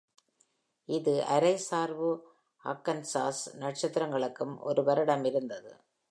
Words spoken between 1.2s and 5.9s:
அரை-சார்பு Arkansas நட்சத்திரங்களுக்கும் ஒரு வருடம் இருந்தது.